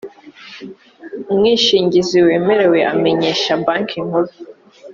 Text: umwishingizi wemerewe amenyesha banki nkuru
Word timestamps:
umwishingizi 1.31 2.17
wemerewe 2.27 2.79
amenyesha 2.93 3.49
banki 3.65 3.97
nkuru 4.05 4.31